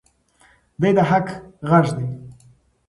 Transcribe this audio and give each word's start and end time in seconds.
دی 0.81 0.89
د 0.97 0.99
حق 1.09 1.27
غږ 1.69 1.85
دی. 1.97 2.07